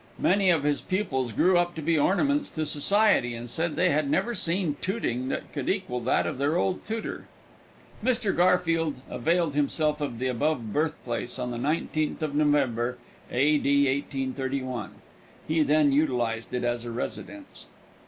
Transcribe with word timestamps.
Many 0.17 0.49
of 0.49 0.63
his 0.63 0.81
pupils 0.81 1.31
grew 1.31 1.59
up 1.59 1.75
to 1.75 1.81
be 1.83 1.95
ornaments 1.95 2.49
to 2.49 2.65
society, 2.65 3.35
and 3.35 3.47
said 3.47 3.75
they 3.75 3.91
had 3.91 4.09
never 4.09 4.33
seen 4.33 4.77
tuting 4.81 5.29
that 5.29 5.53
could 5.53 5.69
equal 5.69 5.99
that 5.99 6.25
of 6.25 6.39
their 6.39 6.57
old 6.57 6.83
tutor. 6.85 7.27
Mr. 8.03 8.35
Garfield 8.35 8.95
availed 9.11 9.53
himself 9.53 10.01
of 10.01 10.17
the 10.17 10.25
above 10.25 10.73
birthplace 10.73 11.37
on 11.37 11.51
the 11.51 11.59
19th 11.59 12.23
of 12.23 12.33
November, 12.33 12.97
A. 13.29 13.59
D. 13.59 13.85
1831. 13.85 14.95
He 15.47 15.61
then 15.61 15.91
utilized 15.91 16.51
it 16.51 16.63
as 16.63 16.83
a 16.83 16.89
residence. 16.89 17.67